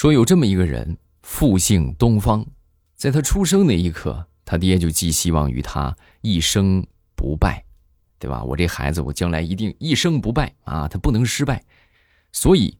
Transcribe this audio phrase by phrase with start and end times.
[0.00, 2.46] 说有这么一个人，复姓东方，
[2.96, 7.62] 在他出生那一刻，他爹就寄希望于他一生不败，
[8.18, 8.42] 对吧？
[8.42, 11.62] 我这孩子，我将来一定一生不败啊，他不能失败，
[12.32, 12.78] 所以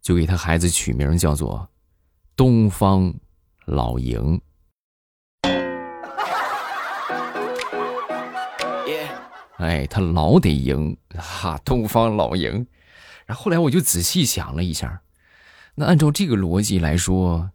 [0.00, 1.68] 就给他孩子取名叫做
[2.34, 3.12] 东方
[3.66, 4.40] 老赢。
[9.58, 12.66] 哎，他老得赢哈，东方老赢。
[13.26, 15.02] 然后后来我就仔细想了一下，
[15.78, 17.52] 那按照这个逻辑来说，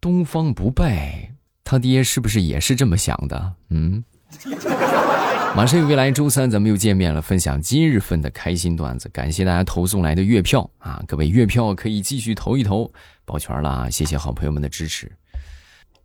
[0.00, 3.52] 东方不败，他爹是不是也是这么想的？
[3.68, 4.02] 嗯。
[5.54, 9.06] 马上又来周三，咱们又见面了，分享今日份的开心段子。
[9.10, 12.90] 感谢大家投送来的月票啊，各位月票可以继续投一投，
[13.26, 15.10] 保全了，谢谢好朋友们的支持。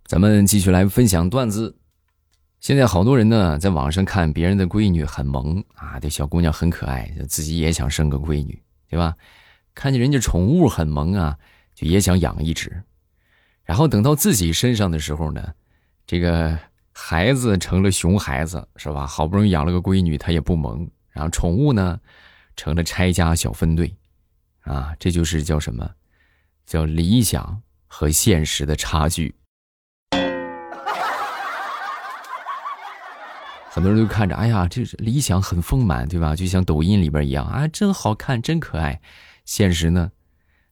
[0.05, 1.77] 咱们继续来分享段子。
[2.59, 9.15] 现在好多人呢，在网上看别人的闺女很萌啊，这小姑娘很可爱，自己也想生个闺女，对吧？
[9.75, 11.37] 看见人家宠物很萌啊，
[11.73, 12.83] 就也想养一只。
[13.63, 15.53] 然后等到自己身上的时候呢，
[16.05, 16.57] 这个
[16.91, 19.07] 孩子成了熊孩子，是吧？
[19.07, 20.89] 好不容易养了个闺女，她也不萌。
[21.09, 21.99] 然后宠物呢，
[22.55, 23.95] 成了拆家小分队，
[24.61, 25.89] 啊，这就是叫什么？
[26.65, 29.35] 叫理想和现实的差距。
[33.69, 36.35] 很多人都看着，哎呀，这理想很丰满，对吧？
[36.35, 39.01] 就像抖音里边一样啊，真好看，真可爱。
[39.45, 40.11] 现实呢，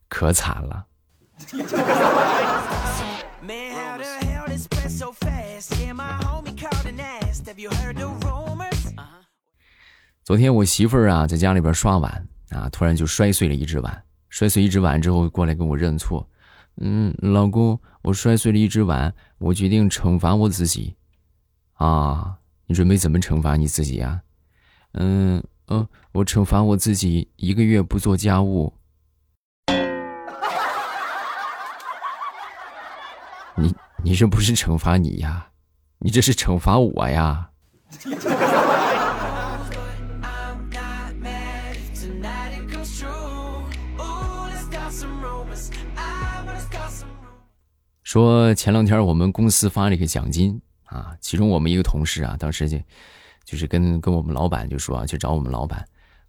[0.08, 0.88] 可惨了。
[10.24, 14.04] 昨天我媳妇儿啊，在家里边刷碗啊，突然就摔碎了一只碗。
[14.30, 16.30] 摔碎一只碗之后，过来跟我认错。
[16.78, 20.96] 嗯，老公，我摔碎了一只碗，我决定惩罚我自己。
[21.74, 22.38] 啊。
[22.68, 24.22] 你准备怎么惩罚你自己呀？
[24.94, 28.74] 嗯嗯，我惩罚我自己一个月不做家务。
[33.56, 35.48] 你你这不是惩罚你呀，
[36.00, 37.50] 你这是惩罚我呀。
[48.04, 50.62] 说前两天我们公司发了一个奖金。
[50.84, 52.78] 啊，其中我们一个同事啊，当时就，
[53.52, 55.86] 就是跟跟我们老板就说啊，去找我们老板，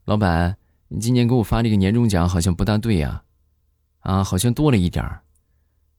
[0.06, 0.56] 老板，
[0.88, 3.22] 你今年给我发这个年终奖好像不大对呀，
[4.00, 5.21] 啊，好像多了一点儿，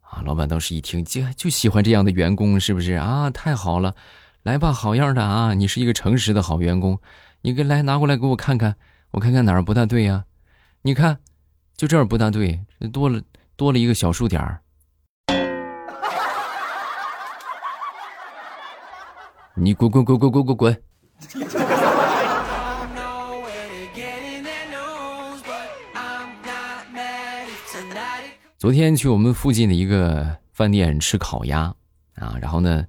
[0.02, 3.30] 啊，老板当时一听，就就喜欢这样的员工，是不是啊？
[3.30, 3.96] 太好了，
[4.42, 7.00] 来吧，好样的啊，你是一个诚实的好员工，
[7.40, 8.76] 你给来拿过来给我看看，
[9.12, 10.26] 我看看哪儿不大对呀？
[10.82, 11.20] 你看，
[11.78, 12.60] 就这儿不大对，
[12.92, 13.22] 多了
[13.56, 14.60] 多了一个小数点儿。
[19.56, 20.84] 你滚滚滚滚滚滚滚！
[28.58, 31.74] 昨天去我们附近的一个饭店吃烤鸭
[32.16, 32.86] 啊，然后呢，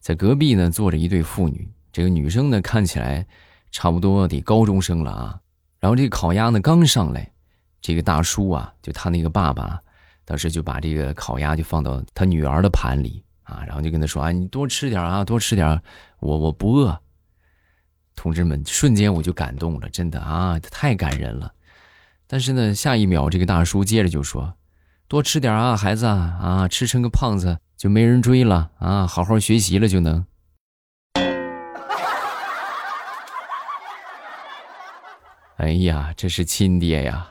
[0.00, 3.26] 在隔壁呢坐着一对父女，这个女生呢看起来
[3.70, 5.40] 差不多得高中生了啊，
[5.80, 7.30] 然后这个烤鸭呢刚上来，
[7.80, 9.80] 这个大叔啊，就他那个爸爸，
[10.24, 13.22] 当时就把这个烤鸭就放到他女儿的盘里。
[13.44, 15.78] 啊，然后就跟他说啊，你多吃点啊，多吃点，
[16.20, 16.98] 我我不饿。
[18.16, 21.52] 同志们，瞬间我就感动了，真的啊，太感人了。
[22.26, 24.54] 但是呢，下一秒这个大叔接着就说，
[25.08, 30.24] 多吃点啊，孩子啊，吃成个胖子就没人追了啊，好好学习了就能。
[35.56, 37.28] 哎呀，这是亲爹呀！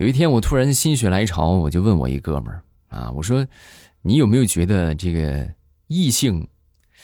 [0.00, 3.46] 有一天，我突然心血来潮，我就问我一哥们儿啊，我说
[4.00, 5.46] ：“你有没有觉得这个
[5.88, 6.48] 异性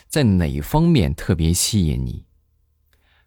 [0.08, 2.24] 在哪方面特别吸引你？”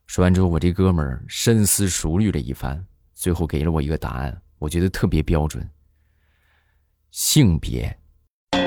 [0.08, 5.70] 说完之后，我这哥们儿深思熟虑了一番，最后给了我一个答案，我觉得特别标准：
[7.12, 7.96] 性别。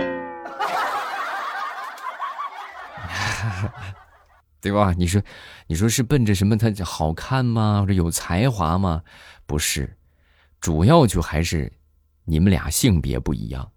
[4.61, 4.95] 对吧？
[4.97, 5.21] 你说，
[5.67, 6.57] 你说是奔着什么？
[6.57, 7.81] 他好看吗？
[7.81, 9.03] 或者有才华吗？
[9.47, 9.97] 不是。
[10.63, 11.71] 主要就还是
[12.25, 13.69] 你们俩性别不一样，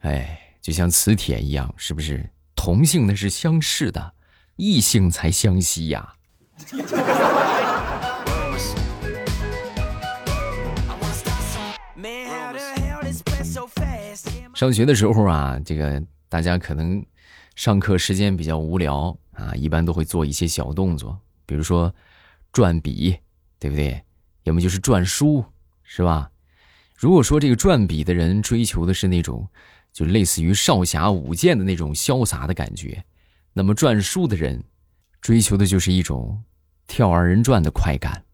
[0.00, 2.28] 哎，就像磁铁一样，是不是？
[2.56, 4.12] 同性那是相斥的，
[4.56, 6.14] 异性才相吸呀。
[14.52, 17.06] 上学的时候啊，这个大家可能
[17.54, 21.94] 上课时间比较无聊啊，一般都会做一些小动作，比如说
[22.50, 23.16] 转笔，
[23.60, 24.02] 对不对？
[24.42, 25.44] 要么就是转书。
[25.86, 26.30] 是吧？
[26.96, 29.48] 如果说这个转笔的人追求的是那种，
[29.92, 33.04] 就类似于少侠舞剑的那种潇洒的感觉，
[33.52, 34.62] 那么转书的人
[35.20, 36.42] 追求的就是一种
[36.86, 38.24] 跳二人转的快感。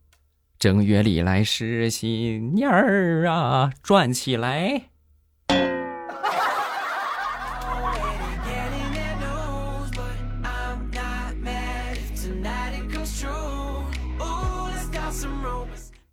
[0.58, 4.92] 正月里来是新年儿啊，转起来。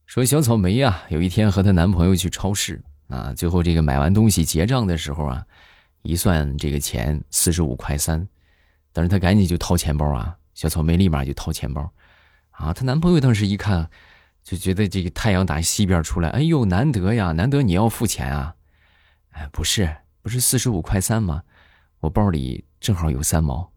[0.09, 5.45] 说小草莓呀，有一天和她男朋友去超市啊，最后这个买完东西结账的时候啊，
[6.01, 8.27] 一算这个钱四十五块三，
[8.91, 11.93] 但是她赶紧就掏钱包啊，小草莓立马就掏钱包，
[12.49, 13.87] 啊，她男朋友当时一看，
[14.43, 18.55] 就觉得这个太阳打西边出来，哎呦，难得呀，难得你要付钱啊，
[19.33, 21.43] 哎，不是，不是四十五块三吗？
[21.99, 23.71] 我包里正好有三毛。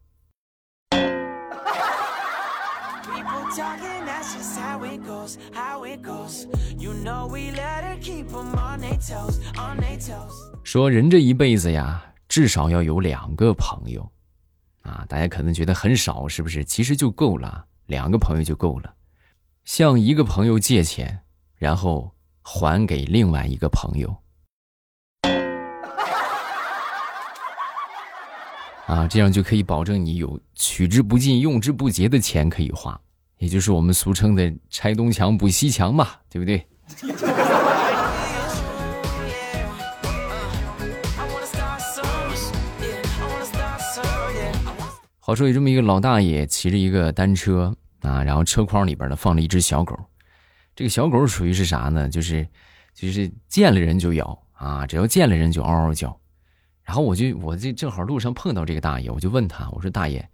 [10.63, 14.11] 说人这一辈子呀，至少要有两个朋友，
[14.81, 16.65] 啊，大家可能觉得很少，是不是？
[16.65, 18.93] 其实就够了，两个朋友就够了。
[19.65, 21.21] 向一个朋友借钱，
[21.55, 22.11] 然后
[22.41, 24.15] 还给另外一个朋友，
[28.87, 32.99] 啊，这样就可以保证你有取之不尽、用之不竭的钱可以花。
[33.43, 36.65] 也就是我们俗称的拆东墙补西墙嘛，对不对？
[45.19, 49.93] 话说有这么一个老大爷骑着一个单车啊，然后车筐里边呢放了一只小狗，
[50.73, 52.07] 这个小狗属于是啥呢？
[52.07, 52.47] 就是
[52.93, 56.17] 就是见了人就咬啊，只要见了人就嗷嗷叫。
[56.81, 60.25] 然后我就我这正好路上碰到这个大爷，我就问他，我说大爷。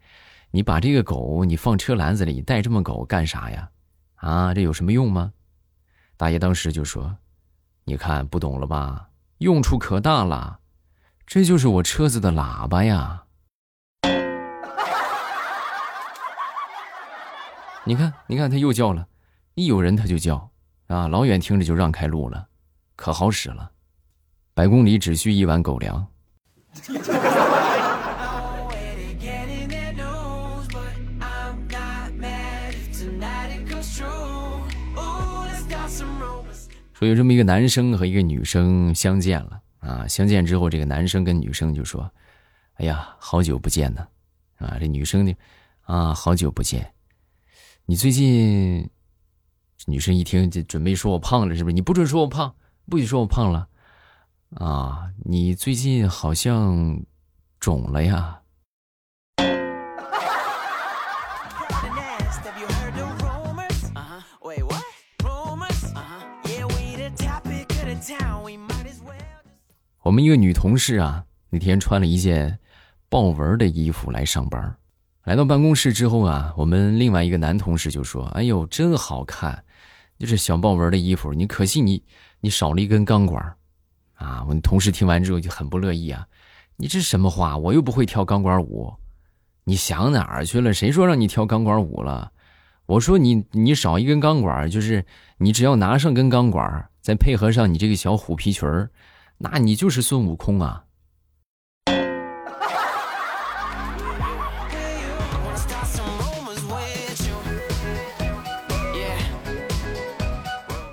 [0.51, 3.69] 你把这个狗你放车篮子里带这么狗干啥呀？
[4.16, 5.31] 啊，这有什么用吗？
[6.18, 7.16] 大爷当时就说
[7.86, 9.10] ：“你看不懂了吧？
[9.38, 10.60] 用处可大了，
[11.25, 13.24] 这就是我车子的喇叭呀！
[17.86, 19.07] 你看，你看，它又叫了，
[19.54, 20.51] 一有人它就叫，
[20.88, 22.50] 啊，老远听着就让开路了，
[22.98, 23.72] 可好使了，
[24.54, 26.06] 百公里只需一碗狗粮。”
[36.93, 42.11] 说有这么一个男生和一个女生相见了啊，相见之后，这个男生跟女生就说
[42.75, 44.05] ：“哎呀，好久不见呢。”
[44.59, 45.33] 啊，这女生呢，
[45.83, 46.93] 啊，好久不见，
[47.85, 48.89] 你最近？
[49.87, 51.73] 女生一听就准备说我胖了，是不是？
[51.73, 52.53] 你不准说我胖，
[52.89, 53.69] 不许说我胖了，
[54.55, 57.01] 啊，你最近好像
[57.61, 58.38] 肿了呀。
[70.09, 72.57] 我们一个女同事啊，那天穿了一件
[73.09, 74.75] 豹纹的衣服来上班，
[75.23, 79.63] 来到办公室之后啊，我们另外一个男同事就说：“哎呦，真好看，
[80.17, 82.01] 就是小豹纹的衣服，你可惜你
[82.39, 83.53] 你少了一根钢管
[84.15, 86.25] 啊！”我同事听完之后就很不乐意啊
[86.77, 87.55] ：“你这什么话？
[87.55, 88.91] 我又不会跳钢管舞，
[89.65, 90.73] 你想哪儿去了？
[90.73, 92.31] 谁说让你跳钢管舞了？
[92.88, 95.05] 我说你你少一根钢管，就是
[95.38, 98.89] 你只要拿上根钢管，再配合上你这个小虎皮裙儿。”
[99.41, 100.83] 那你就是孙悟空啊！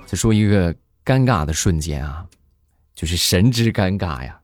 [0.07, 0.73] 再说一个
[1.05, 2.25] 尴尬的瞬间啊，
[2.95, 4.41] 就是神之尴尬呀！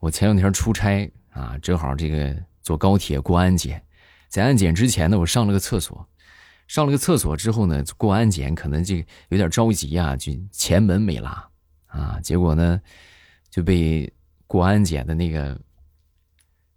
[0.00, 3.80] 我前两天出差啊，正好这个坐高铁过安检，
[4.28, 6.04] 在安检之前呢，我上了个厕所，
[6.66, 11.48] 上了个厕所之后呢，过安检可能这有点着急啊，就前门没拉
[11.86, 12.80] 啊，结果呢。
[13.56, 14.12] 就被
[14.46, 15.58] 过安检的那个，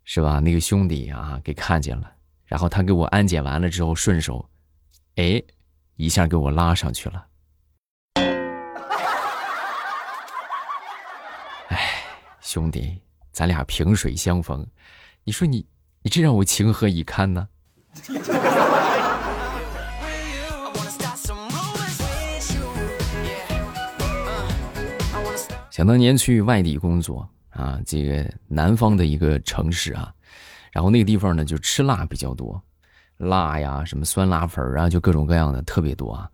[0.05, 0.39] 是吧？
[0.39, 2.09] 那个兄弟啊，给看见了，
[2.45, 4.49] 然后他给我安检完了之后，顺手，
[5.17, 5.43] 哎，
[5.97, 7.27] 一下给我拉上去了。
[11.67, 12.01] 哎，
[12.39, 12.97] 兄弟，
[13.33, 14.65] 咱俩萍水相逢，
[15.25, 15.67] 你说你，
[16.01, 17.49] 你这让我情何以堪呢？
[25.79, 30.13] 想当年去外地工作啊，这个南方的一个城市啊，
[30.73, 32.61] 然后那个地方呢就吃辣比较多，
[33.15, 36.29] 辣呀，什么酸辣粉啊，就各种各样的特别多啊。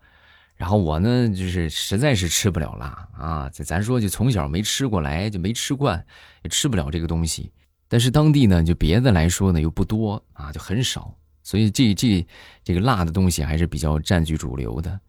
[0.56, 6.04] 然后我呢就是实在是吃不了辣啊，咱说就从小没吃过来就没吃惯，
[6.42, 7.52] 也吃不了这个东西。
[7.88, 12.26] 但是当地呢就别的来说呢又不多啊，就很少，所以这这
[12.64, 15.00] 这个辣的东西还是比较占据主流的。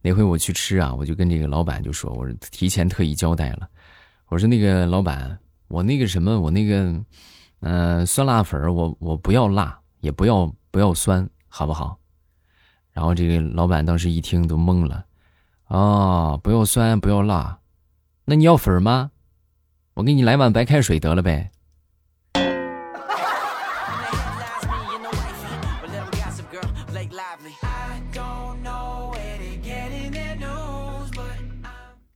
[0.00, 3.68] 那回我去吃啊，我就跟这个老板就说，我说提前特意交代了。
[4.32, 6.98] 我说那个老板，我那个什么，我那个，
[7.60, 11.98] 嗯，酸辣粉，我我不要辣，也不要不要酸，好不好？
[12.92, 15.04] 然后这个老板当时一听都懵了，
[15.66, 17.58] 哦，不要酸不要辣，
[18.24, 19.10] 那你要粉吗？
[19.92, 21.50] 我给你来碗白开水得了呗。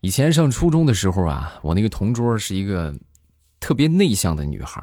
[0.06, 2.94] 以前上初中的时候啊，我那个同桌是一个
[3.58, 4.80] 特别内向的女孩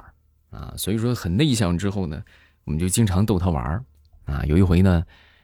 [0.49, 1.77] 啊，所以说很内向。
[1.77, 2.21] 之后呢，
[2.65, 3.85] 我们就经常逗她玩
[4.25, 4.43] 啊。
[4.43, 5.01] 有一回呢，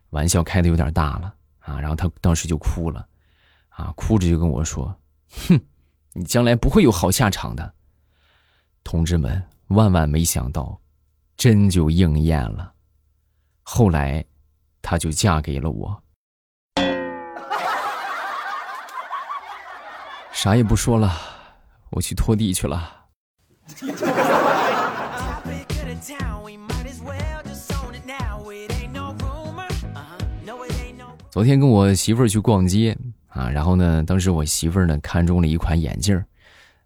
[0.09, 3.07] 玩笑开的有点大了啊，然后她当时就哭了
[3.69, 4.93] 啊，哭着就跟我说
[5.47, 5.57] ：“哼，
[6.11, 7.73] 你将来不会有好下场的。”
[8.83, 10.77] 同志们，万万没想到，
[11.37, 12.73] 真就应验了。
[13.63, 14.25] 后来，
[14.81, 16.03] 她就嫁给了我。
[20.41, 21.13] 啥也不说了，
[21.89, 22.95] 我去拖地去了。
[31.29, 36.25] 昨天跟我媳妇儿去逛街啊，然后呢，当时我媳妇儿呢看中了一款眼镜儿，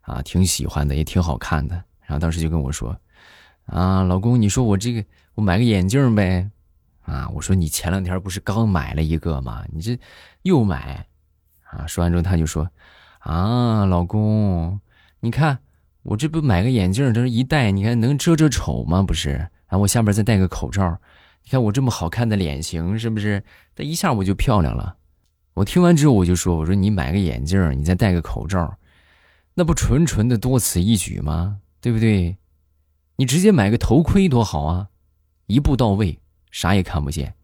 [0.01, 1.75] 啊，挺喜欢的，也挺好看的。
[2.01, 2.97] 然后当时就跟我说
[3.69, 5.05] ：“啊，老公，你说我这个
[5.35, 6.49] 我买个眼镜呗？”
[7.05, 9.63] 啊，我说你前两天不是刚买了一个吗？
[9.71, 9.95] 你这
[10.41, 11.05] 又买？
[11.69, 12.67] 啊，说完之后他就说。
[13.23, 14.81] 啊，老公，
[15.21, 15.59] 你看
[16.03, 19.01] 我这不买个眼镜，这是一戴，你看能遮遮丑吗？
[19.01, 20.99] 不是，然后我下边再戴个口罩，
[21.43, 23.41] 你看我这么好看的脸型，是不是？
[23.75, 24.97] 这一下我就漂亮了。
[25.53, 28.75] 我听完之后我就说：“我说你买个眼镜，你再戴个口罩，
[29.53, 31.59] 那不纯纯的多此一举吗？
[31.79, 32.37] 对不对？
[33.15, 34.89] 你直接买个头盔多好啊，
[35.45, 36.19] 一步到位，
[36.51, 37.35] 啥也看不见。”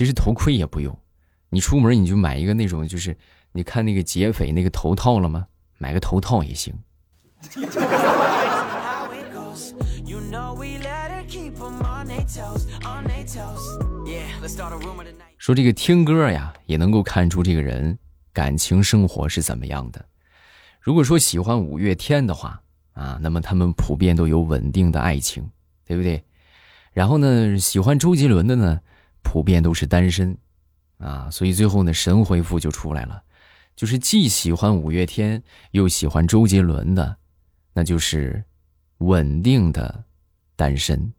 [0.00, 0.98] 其实头盔也不用，
[1.50, 3.14] 你出门你就买一个那种，就是
[3.52, 5.46] 你看那个劫匪那个头套了吗？
[5.76, 6.72] 买个头套也行。
[15.36, 17.98] 说这个听歌呀，也能够看出这个人
[18.32, 20.02] 感情生活是怎么样的。
[20.80, 22.58] 如果说喜欢五月天的话
[22.94, 25.46] 啊，那么他们普遍都有稳定的爱情，
[25.84, 26.24] 对不对？
[26.90, 28.80] 然后呢，喜欢周杰伦的呢？
[29.22, 30.36] 普遍都是单身，
[30.98, 33.22] 啊，所以最后呢，神回复就出来了，
[33.76, 37.16] 就是既喜欢五月天又喜欢周杰伦的，
[37.72, 38.44] 那就是
[38.98, 40.04] 稳定的
[40.56, 41.12] 单身。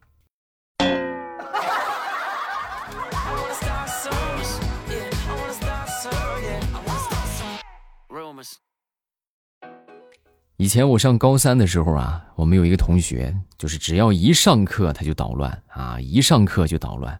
[10.58, 17.20] 以前我上高三的时候啊，我们有一个同学，就是只要一上课他就捣乱啊，一上课就捣乱。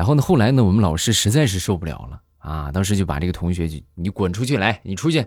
[0.00, 0.22] 然后呢？
[0.22, 0.64] 后来呢？
[0.64, 2.72] 我们老师实在是受不了了啊！
[2.72, 5.26] 当时就把这个同学就你滚出去，来，你出去，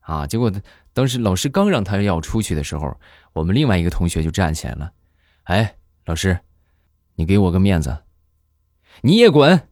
[0.00, 0.26] 啊！
[0.26, 0.50] 结果
[0.92, 2.98] 当时老师刚让他要出去的时候，
[3.32, 4.90] 我们另外一个同学就站起来了，
[5.44, 5.76] 哎，
[6.06, 6.40] 老师，
[7.14, 7.98] 你给我个面子，
[9.02, 9.68] 你也滚！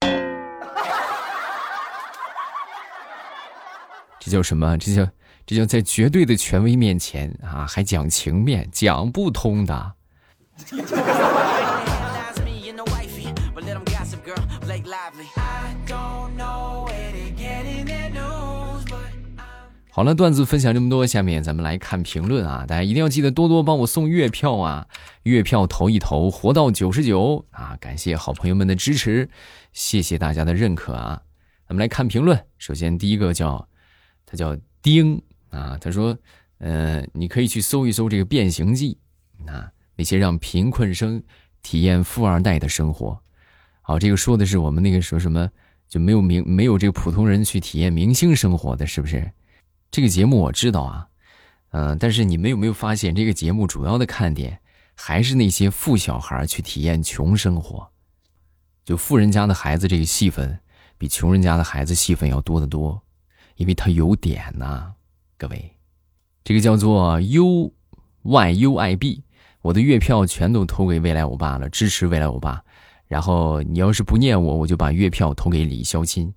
[4.18, 4.78] 这叫什么？
[4.78, 5.06] 这叫
[5.44, 9.92] 这叫在绝对的权威面前啊，还讲情面，讲不通的。
[14.96, 15.28] Lively.
[15.36, 19.12] I don't know where to get in their news, but.
[19.90, 22.64] 好了，段子分享这么多，下面咱们来看评论啊！
[22.66, 24.86] 大家一定要记得多多帮我送月票啊！
[25.22, 27.76] 月票投一投，活到九十九啊！
[27.80, 29.28] 感谢好朋友们的支持，
[29.72, 31.22] 谢谢大家的认可啊！
[31.68, 33.68] 咱们来看评论，首先第一个叫
[34.24, 36.16] 他叫丁啊，他说，
[36.58, 38.98] 呃，你可以去搜一搜这个《变形记》
[39.50, 41.22] 啊，那些让贫困生
[41.62, 43.18] 体验富二代的生活。
[43.88, 45.48] 好，这个说的是我们那个说什么
[45.86, 49.30] 就没有明没有这个普通人去体验明星生活的，是不是？
[49.92, 51.06] 这个节目我知道啊，
[51.70, 54.58] 嗯，但是你们有没有发现，这个节目主要的看点
[54.96, 57.88] 还是那些富小孩去体验穷生活，
[58.84, 60.58] 就富人家的孩子这个戏份
[60.98, 63.00] 比穷人家的孩子戏份要多得多，
[63.54, 64.94] 因为他有点呐，
[65.38, 65.76] 各位，
[66.42, 67.72] 这个叫做 U
[68.22, 69.22] Y U I B，
[69.62, 72.64] 我的月票全都投给未来欧巴了，支持未来欧巴，
[73.08, 76.32] 然后你要是不念我，我就把月票投给李潇钦，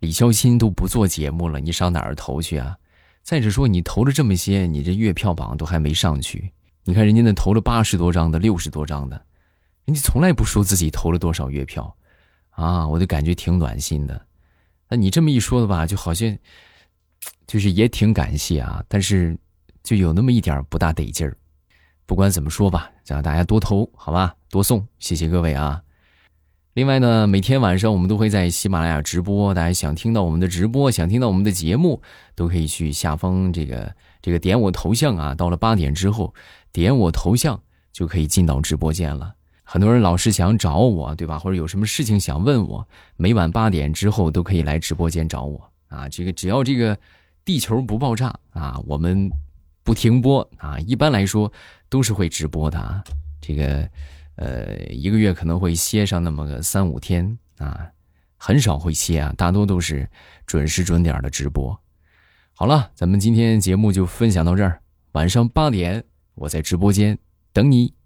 [0.00, 2.76] 李潇钦都不做节目了，你上哪儿投去啊？
[3.22, 6.50] 再者说，你投了这么些，你这月票榜都还没上去。
[6.84, 9.22] 你看人家那投了八十多张的、六十多张的，
[9.84, 11.94] 人家从来不说自己投了多少月票，
[12.50, 14.26] 啊，我就感觉挺暖心的。
[14.88, 16.36] 那你这么一说的吧，就好像
[17.46, 19.38] 就是也挺感谢啊，但是
[19.82, 21.36] 就有那么一点不大得劲儿。
[22.06, 25.80] 不管怎么说吧，让大家多投好吧，多送，谢谢各位啊。
[26.80, 32.00] 另外呢，每天晚上我们都会在喜马拉雅直播，大家想听到我们的直播，想听到我们的节目，
[32.34, 35.34] 都可以去下方这个这个点我头像啊。
[35.34, 36.32] 到了八点之后，
[36.72, 37.60] 点我头像，
[37.92, 39.34] 就可以进到直播间了。
[39.62, 41.38] 很多人老是想找我，对吧？
[41.38, 46.08] 或者有什么事情想问我，每晚八点之后都可以来直播间找我啊。
[46.08, 46.96] 这个只要这个
[47.44, 49.30] 地球不爆炸啊，我们
[49.84, 50.78] 不停播啊。
[50.78, 51.52] 一般来说
[51.90, 53.04] 都是会直播的啊。
[53.38, 53.86] 这个
[54.40, 57.86] 呃，一个月可能会歇上那么个三五天啊，
[58.38, 60.08] 很少会歇啊，大多都是
[60.46, 61.78] 准时准点的直播。
[62.54, 64.80] 好了，咱们今天节目就分享到这儿。
[65.12, 66.02] 晚上八点，
[66.34, 67.18] 我在直播间
[67.52, 67.99] 等你。